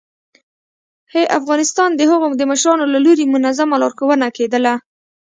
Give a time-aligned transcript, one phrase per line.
[1.13, 4.73] ه افغانستانه د هغو د مشرانو له لوري منظمه لارښوونه کېدله